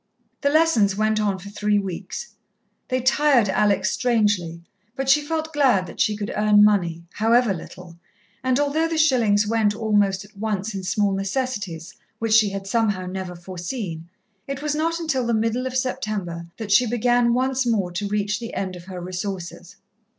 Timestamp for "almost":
9.75-10.25